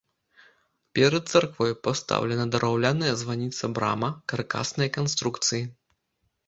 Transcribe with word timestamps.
Перад 0.99 1.23
царквой 1.33 1.73
пастаўлена 1.87 2.49
драўляная 2.57 3.13
званіца-брама 3.23 4.09
каркаснай 4.35 4.89
канструкцыі. 4.99 5.63